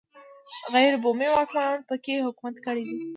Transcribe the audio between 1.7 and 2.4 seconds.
په کې